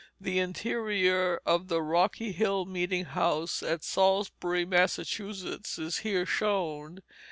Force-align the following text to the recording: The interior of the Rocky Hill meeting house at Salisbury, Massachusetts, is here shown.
The 0.19 0.39
interior 0.39 1.39
of 1.45 1.67
the 1.67 1.79
Rocky 1.83 2.31
Hill 2.31 2.65
meeting 2.65 3.05
house 3.05 3.61
at 3.61 3.83
Salisbury, 3.83 4.65
Massachusetts, 4.65 5.77
is 5.77 5.99
here 5.99 6.25
shown. 6.25 7.03